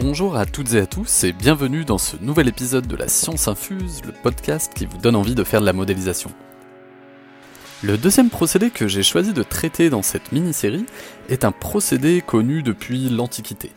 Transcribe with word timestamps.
Bonjour 0.00 0.34
à 0.34 0.44
toutes 0.44 0.74
et 0.74 0.80
à 0.80 0.86
tous 0.86 1.22
et 1.22 1.32
bienvenue 1.32 1.84
dans 1.84 1.98
ce 1.98 2.16
nouvel 2.16 2.48
épisode 2.48 2.88
de 2.88 2.96
la 2.96 3.06
Science 3.06 3.46
Infuse, 3.46 4.02
le 4.04 4.10
podcast 4.10 4.72
qui 4.74 4.86
vous 4.86 4.98
donne 4.98 5.14
envie 5.14 5.36
de 5.36 5.44
faire 5.44 5.60
de 5.60 5.66
la 5.66 5.72
modélisation. 5.72 6.32
Le 7.80 7.96
deuxième 7.96 8.28
procédé 8.28 8.70
que 8.70 8.88
j'ai 8.88 9.04
choisi 9.04 9.32
de 9.32 9.44
traiter 9.44 9.90
dans 9.90 10.02
cette 10.02 10.32
mini-série 10.32 10.84
est 11.28 11.44
un 11.44 11.52
procédé 11.52 12.22
connu 12.26 12.64
depuis 12.64 13.08
l'Antiquité. 13.08 13.70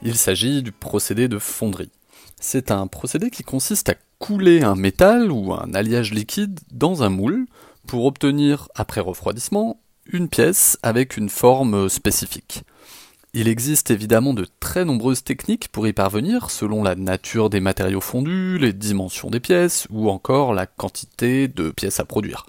Il 0.00 0.16
s'agit 0.16 0.62
du 0.62 0.72
procédé 0.72 1.28
de 1.28 1.38
fonderie. 1.38 1.92
C'est 2.40 2.70
un 2.70 2.86
procédé 2.86 3.30
qui 3.30 3.42
consiste 3.42 3.90
à 3.90 3.94
couler 4.18 4.62
un 4.62 4.74
métal 4.74 5.30
ou 5.30 5.52
un 5.52 5.74
alliage 5.74 6.14
liquide 6.14 6.60
dans 6.72 7.02
un 7.02 7.10
moule 7.10 7.44
pour 7.86 8.06
obtenir, 8.06 8.68
après 8.74 9.02
refroidissement, 9.02 9.78
une 10.06 10.30
pièce 10.30 10.78
avec 10.82 11.18
une 11.18 11.28
forme 11.28 11.90
spécifique. 11.90 12.62
Il 13.34 13.46
existe 13.46 13.90
évidemment 13.90 14.32
de 14.32 14.46
très 14.58 14.86
nombreuses 14.86 15.22
techniques 15.22 15.68
pour 15.68 15.86
y 15.86 15.92
parvenir, 15.92 16.50
selon 16.50 16.82
la 16.82 16.94
nature 16.94 17.50
des 17.50 17.60
matériaux 17.60 18.00
fondus, 18.00 18.58
les 18.58 18.72
dimensions 18.72 19.28
des 19.28 19.38
pièces, 19.38 19.86
ou 19.90 20.08
encore 20.08 20.54
la 20.54 20.64
quantité 20.64 21.46
de 21.46 21.70
pièces 21.70 22.00
à 22.00 22.06
produire. 22.06 22.46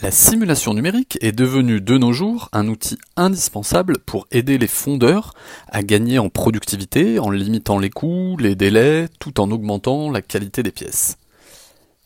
La 0.00 0.10
simulation 0.10 0.74
numérique 0.74 1.18
est 1.22 1.32
devenue 1.32 1.80
de 1.80 1.98
nos 1.98 2.12
jours 2.12 2.48
un 2.52 2.68
outil 2.68 2.98
indispensable 3.16 3.98
pour 3.98 4.26
aider 4.30 4.56
les 4.56 4.66
fondeurs 4.66 5.34
à 5.68 5.82
gagner 5.82 6.18
en 6.18 6.30
productivité 6.30 7.18
en 7.18 7.30
limitant 7.30 7.78
les 7.78 7.90
coûts, 7.90 8.36
les 8.38 8.54
délais, 8.54 9.08
tout 9.18 9.40
en 9.40 9.50
augmentant 9.50 10.10
la 10.10 10.22
qualité 10.22 10.62
des 10.62 10.70
pièces. 10.70 11.18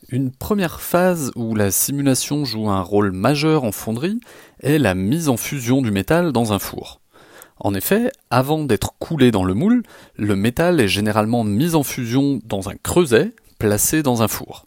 Une 0.09 0.31
première 0.31 0.81
phase 0.81 1.31
où 1.35 1.55
la 1.55 1.71
simulation 1.71 2.45
joue 2.45 2.69
un 2.69 2.81
rôle 2.81 3.11
majeur 3.11 3.63
en 3.63 3.71
fonderie 3.71 4.19
est 4.61 4.77
la 4.77 4.93
mise 4.93 5.29
en 5.29 5.37
fusion 5.37 5.81
du 5.81 5.91
métal 5.91 6.31
dans 6.31 6.51
un 6.51 6.59
four. 6.59 6.99
En 7.63 7.73
effet, 7.73 8.11
avant 8.29 8.65
d'être 8.65 8.93
coulé 8.99 9.31
dans 9.31 9.45
le 9.45 9.53
moule, 9.53 9.83
le 10.17 10.35
métal 10.35 10.81
est 10.81 10.89
généralement 10.89 11.45
mis 11.45 11.75
en 11.75 11.83
fusion 11.83 12.41
dans 12.43 12.69
un 12.69 12.75
creuset 12.75 13.31
placé 13.57 14.03
dans 14.03 14.21
un 14.21 14.27
four. 14.27 14.65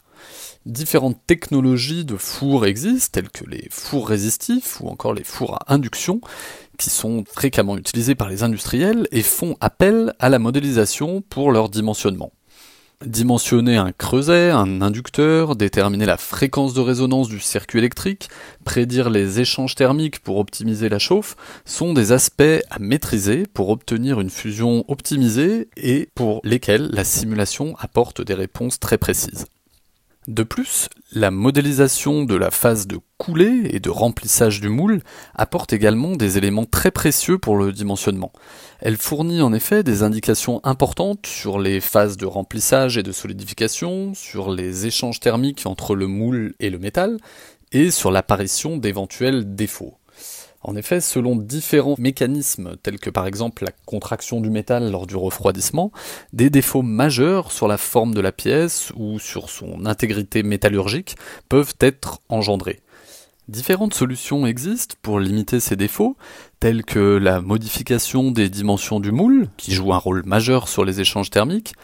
Différentes 0.65 1.19
technologies 1.27 2.05
de 2.05 2.17
fours 2.17 2.65
existent, 2.65 3.11
telles 3.13 3.29
que 3.29 3.45
les 3.45 3.67
fours 3.69 4.09
résistifs 4.09 4.81
ou 4.81 4.89
encore 4.89 5.13
les 5.13 5.23
fours 5.23 5.53
à 5.53 5.73
induction, 5.73 6.21
qui 6.79 6.89
sont 6.89 7.23
fréquemment 7.31 7.77
utilisés 7.77 8.15
par 8.15 8.29
les 8.29 8.41
industriels 8.41 9.07
et 9.11 9.21
font 9.21 9.55
appel 9.61 10.13
à 10.19 10.29
la 10.29 10.39
modélisation 10.39 11.21
pour 11.21 11.51
leur 11.51 11.69
dimensionnement. 11.69 12.31
Dimensionner 13.05 13.77
un 13.77 13.91
creuset, 13.91 14.49
un 14.49 14.81
inducteur, 14.81 15.55
déterminer 15.55 16.07
la 16.07 16.17
fréquence 16.17 16.73
de 16.73 16.81
résonance 16.81 17.29
du 17.29 17.39
circuit 17.39 17.77
électrique, 17.77 18.27
prédire 18.65 19.11
les 19.11 19.39
échanges 19.39 19.75
thermiques 19.75 20.19
pour 20.19 20.37
optimiser 20.37 20.89
la 20.89 20.97
chauffe, 20.97 21.35
sont 21.63 21.93
des 21.93 22.11
aspects 22.11 22.41
à 22.71 22.79
maîtriser 22.79 23.43
pour 23.53 23.69
obtenir 23.69 24.19
une 24.19 24.31
fusion 24.31 24.83
optimisée 24.87 25.69
et 25.77 26.09
pour 26.15 26.41
lesquels 26.43 26.89
la 26.91 27.03
simulation 27.03 27.75
apporte 27.77 28.21
des 28.21 28.33
réponses 28.33 28.79
très 28.79 28.97
précises. 28.97 29.45
De 30.27 30.43
plus, 30.43 30.89
la 31.13 31.31
modélisation 31.31 32.25
de 32.25 32.35
la 32.35 32.51
phase 32.51 32.85
de 32.85 32.99
coulée 33.17 33.69
et 33.71 33.79
de 33.79 33.89
remplissage 33.89 34.59
du 34.59 34.67
moule 34.67 35.01
apporte 35.33 35.71
également 35.71 36.17
des 36.17 36.37
éléments 36.37 36.65
très 36.65 36.91
précieux 36.91 37.37
pour 37.37 37.55
le 37.55 37.71
dimensionnement. 37.71 38.33
Elle 38.81 38.97
fournit 38.97 39.41
en 39.41 39.53
effet 39.53 39.83
des 39.83 40.03
indications 40.03 40.59
importantes 40.65 41.25
sur 41.25 41.59
les 41.59 41.79
phases 41.79 42.17
de 42.17 42.25
remplissage 42.25 42.97
et 42.97 43.03
de 43.03 43.13
solidification, 43.13 44.13
sur 44.15 44.51
les 44.51 44.85
échanges 44.85 45.21
thermiques 45.21 45.65
entre 45.65 45.95
le 45.95 46.07
moule 46.07 46.55
et 46.59 46.69
le 46.69 46.77
métal, 46.77 47.19
et 47.71 47.89
sur 47.89 48.11
l'apparition 48.11 48.75
d'éventuels 48.75 49.55
défauts. 49.55 49.97
En 50.67 50.75
effet, 50.75 50.99
selon 50.99 51.37
différents 51.37 51.95
mécanismes, 51.97 52.75
tels 52.83 52.99
que 52.99 53.09
par 53.09 53.25
exemple 53.25 53.63
la 53.63 53.71
contraction 53.85 54.41
du 54.41 54.49
métal 54.49 54.91
lors 54.91 55.07
du 55.07 55.15
refroidissement, 55.15 55.93
des 56.33 56.49
défauts 56.49 56.81
majeurs 56.81 57.53
sur 57.53 57.69
la 57.69 57.77
forme 57.77 58.13
de 58.13 58.19
la 58.19 58.33
pièce 58.33 58.91
ou 58.97 59.17
sur 59.17 59.49
son 59.49 59.85
intégrité 59.85 60.43
métallurgique 60.43 61.15
peuvent 61.47 61.73
être 61.79 62.19
engendrés. 62.27 62.81
Différentes 63.47 63.93
solutions 63.93 64.45
existent 64.45 64.95
pour 65.01 65.21
limiter 65.21 65.61
ces 65.61 65.77
défauts, 65.77 66.17
telles 66.59 66.83
que 66.83 67.15
la 67.15 67.39
modification 67.39 68.31
des 68.31 68.49
dimensions 68.49 68.99
du 68.99 69.13
moule, 69.13 69.47
qui 69.55 69.71
joue 69.71 69.93
un 69.93 69.97
rôle 69.97 70.23
majeur 70.25 70.67
sur 70.67 70.83
les 70.83 70.99
échanges 70.99 71.29
thermiques, 71.29 71.75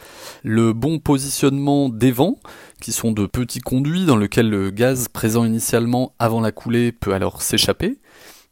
le 0.42 0.74
bon 0.74 0.98
positionnement 0.98 1.88
des 1.88 2.12
vents, 2.12 2.36
qui 2.82 2.92
sont 2.92 3.12
de 3.12 3.24
petits 3.24 3.60
conduits 3.60 4.04
dans 4.04 4.18
lesquels 4.18 4.50
le 4.50 4.68
gaz 4.68 5.08
présent 5.08 5.46
initialement 5.46 6.12
avant 6.18 6.42
la 6.42 6.52
coulée 6.52 6.92
peut 6.92 7.14
alors 7.14 7.40
s'échapper, 7.40 7.96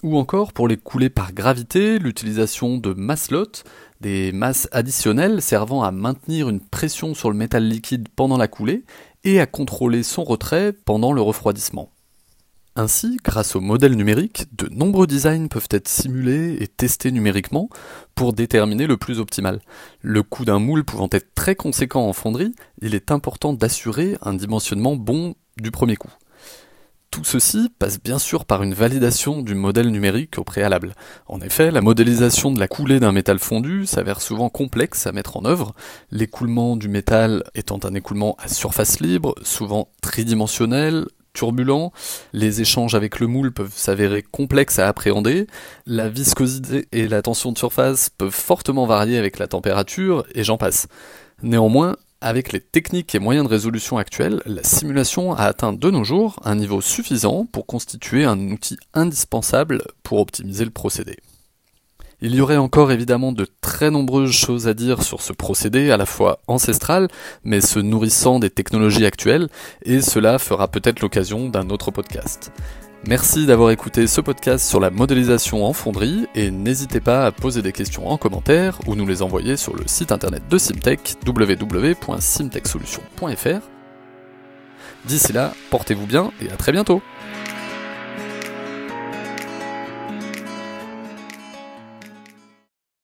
ou 0.03 0.19
encore 0.19 0.53
pour 0.53 0.69
les 0.69 0.77
couler 0.77 1.11
par 1.11 1.33
gravité, 1.33 1.99
l'utilisation 1.99 2.77
de 2.77 2.93
maslots, 2.93 3.63
des 4.01 4.33
masses 4.33 4.69
additionnelles 4.73 5.41
servant 5.41 5.83
à 5.83 5.93
maintenir 5.93 6.49
une 6.49 6.61
pression 6.61 7.15
sur 7.15 7.31
le 7.31 7.37
métal 7.37 7.67
liquide 7.69 8.09
pendant 8.15 8.37
la 8.37 8.49
coulée 8.49 8.85
et 9.25 9.41
à 9.41 9.47
contrôler 9.47 10.03
son 10.03 10.25
retrait 10.25 10.73
pendant 10.73 11.13
le 11.13 11.23
refroidissement. 11.23 11.91
Ainsi, 12.75 13.19
grâce 13.23 13.55
au 13.55 13.61
modèle 13.61 13.97
numérique, 13.97 14.47
de 14.57 14.67
nombreux 14.69 15.07
designs 15.07 15.49
peuvent 15.49 15.69
être 15.71 15.89
simulés 15.89 16.57
et 16.59 16.67
testés 16.67 17.13
numériquement 17.13 17.69
pour 18.15 18.33
déterminer 18.33 18.87
le 18.87 18.97
plus 18.97 19.21
optimal. 19.21 19.61
Le 20.01 20.23
coût 20.23 20.47
d'un 20.47 20.59
moule 20.59 20.83
pouvant 20.83 21.09
être 21.13 21.34
très 21.34 21.55
conséquent 21.55 22.09
en 22.09 22.15
fonderie, 22.15 22.55
il 22.81 22.95
est 22.95 23.11
important 23.11 23.53
d'assurer 23.53 24.17
un 24.23 24.33
dimensionnement 24.33 24.97
bon 24.97 25.34
du 25.59 25.71
premier 25.71 25.97
coup. 25.97 26.13
Tout 27.12 27.25
ceci 27.25 27.69
passe 27.78 28.03
bien 28.03 28.19
sûr 28.19 28.47
par 28.47 28.62
une 28.62 28.73
validation 28.73 29.43
du 29.43 29.55
modèle 29.55 29.91
numérique 29.91 30.39
au 30.39 30.45
préalable. 30.45 30.95
En 31.27 31.43
effet, 31.43 31.71
la 31.71 31.83
modélisation 31.83 32.50
de 32.50 32.59
la 32.59 32.69
coulée 32.69 33.00
d'un 33.00 33.12
métal 33.12 33.39
fondu 33.39 33.84
s'avère 33.84 34.23
souvent 34.23 34.49
complexe 34.49 35.06
à 35.06 35.12
mettre 35.12 35.37
en 35.37 35.45
œuvre, 35.45 35.75
l'écoulement 36.11 36.75
du 36.75 36.89
métal 36.89 37.45
étant 37.55 37.78
un 37.84 37.93
écoulement 37.93 38.34
à 38.43 38.49
surface 38.49 39.01
libre, 39.01 39.34
souvent 39.43 39.89
tridimensionnel, 40.01 41.05
turbulent, 41.34 41.93
les 42.33 42.62
échanges 42.62 42.95
avec 42.95 43.21
le 43.21 43.27
moule 43.27 43.53
peuvent 43.53 43.77
s'avérer 43.77 44.22
complexes 44.22 44.78
à 44.78 44.89
appréhender, 44.89 45.47
la 45.87 46.09
viscosité 46.09 46.89
et 46.93 47.09
la 47.09 47.21
tension 47.21 47.53
de 47.53 47.59
surface 47.59 48.09
peuvent 48.09 48.31
fortement 48.31 48.87
varier 48.87 49.19
avec 49.19 49.39
la 49.39 49.49
température, 49.49 50.25
et 50.34 50.45
j'en 50.45 50.56
passe. 50.56 50.89
Néanmoins, 51.43 51.97
avec 52.22 52.53
les 52.53 52.60
techniques 52.60 53.15
et 53.15 53.19
moyens 53.19 53.47
de 53.47 53.50
résolution 53.50 53.99
actuels, 53.99 54.41
la 54.47 54.62
simulation 54.62 55.34
a 55.34 55.43
atteint 55.43 55.72
de 55.72 55.91
nos 55.91 56.05
jours 56.05 56.41
un 56.44 56.55
niveau 56.55 56.81
suffisant 56.81 57.44
pour 57.44 57.66
constituer 57.66 58.25
un 58.25 58.38
outil 58.50 58.78
indispensable 58.94 59.83
pour 60.03 60.21
optimiser 60.21 60.65
le 60.65 60.71
procédé. 60.71 61.16
Il 62.21 62.37
y 62.37 62.41
aurait 62.41 62.56
encore 62.56 62.93
évidemment 62.93 63.33
de 63.33 63.49
très 63.60 63.91
nombreuses 63.91 64.31
choses 64.31 64.69
à 64.69 64.75
dire 64.75 65.03
sur 65.03 65.21
ce 65.21 65.33
procédé 65.33 65.91
à 65.91 65.97
la 65.97 66.06
fois 66.06 66.38
ancestral, 66.47 67.09
mais 67.43 67.60
se 67.60 67.81
nourrissant 67.81 68.39
des 68.39 68.50
technologies 68.50 69.04
actuelles, 69.04 69.49
et 69.84 70.00
cela 70.00 70.39
fera 70.39 70.69
peut-être 70.69 71.00
l'occasion 71.00 71.49
d'un 71.49 71.69
autre 71.71 71.91
podcast. 71.91 72.53
Merci 73.09 73.47
d'avoir 73.47 73.73
écouté 73.73 74.07
ce 74.07 74.21
podcast 74.21 74.65
sur 74.65 74.79
la 74.79 74.91
modélisation 74.91 75.65
en 75.65 75.73
fonderie 75.73 76.29
et 76.37 76.53
n'hésitez 76.53 77.01
pas 77.01 77.27
à 77.27 77.33
poser 77.33 77.61
des 77.61 77.73
questions 77.73 78.09
en 78.09 78.17
commentaire 78.17 78.79
ou 78.87 78.95
nous 78.95 79.09
les 79.09 79.23
envoyer 79.23 79.57
sur 79.57 79.75
le 79.75 79.83
site 79.87 80.13
internet 80.13 80.45
de 80.49 80.57
Simtech 80.57 81.17
www.simtechsolutions.fr. 81.27 83.61
D'ici 85.05 85.33
là, 85.33 85.53
portez-vous 85.71 86.07
bien 86.07 86.31
et 86.41 86.49
à 86.53 86.57
très 86.57 86.71
bientôt 86.71 87.03